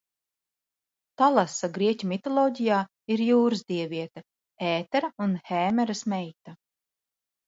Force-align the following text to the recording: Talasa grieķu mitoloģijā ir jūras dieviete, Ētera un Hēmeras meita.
Talasa 1.21 1.67
grieķu 1.73 2.07
mitoloģijā 2.11 2.79
ir 3.15 3.23
jūras 3.25 3.61
dieviete, 3.73 4.23
Ētera 4.71 5.11
un 5.27 5.37
Hēmeras 5.51 6.03
meita. 6.15 6.55